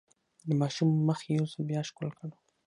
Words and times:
د 0.47 0.49
ماشوم 0.59 0.89
مخ 1.07 1.19
يې 1.27 1.33
يو 1.39 1.45
ځل 1.51 1.61
بيا 1.69 1.81
ښکل 1.89 2.09
کړ. 2.19 2.29